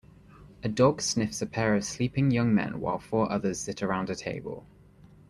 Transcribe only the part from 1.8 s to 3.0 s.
sleeping young men while